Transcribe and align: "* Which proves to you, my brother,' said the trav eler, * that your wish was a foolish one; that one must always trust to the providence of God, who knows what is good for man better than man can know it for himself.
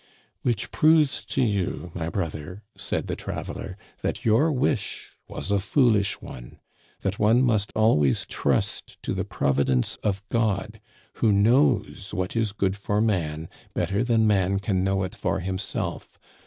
"* 0.33 0.41
Which 0.41 0.71
proves 0.71 1.23
to 1.25 1.43
you, 1.43 1.91
my 1.93 2.09
brother,' 2.09 2.63
said 2.75 3.05
the 3.05 3.15
trav 3.15 3.45
eler, 3.45 3.75
* 3.87 4.01
that 4.01 4.25
your 4.25 4.51
wish 4.51 5.11
was 5.27 5.51
a 5.51 5.59
foolish 5.59 6.19
one; 6.19 6.57
that 7.01 7.19
one 7.19 7.43
must 7.43 7.71
always 7.75 8.25
trust 8.25 8.97
to 9.03 9.13
the 9.13 9.23
providence 9.23 9.97
of 9.97 10.27
God, 10.29 10.81
who 11.17 11.31
knows 11.31 12.15
what 12.15 12.35
is 12.35 12.51
good 12.51 12.75
for 12.77 12.99
man 12.99 13.47
better 13.75 14.03
than 14.03 14.25
man 14.25 14.57
can 14.57 14.83
know 14.83 15.03
it 15.03 15.13
for 15.13 15.39
himself. 15.39 16.17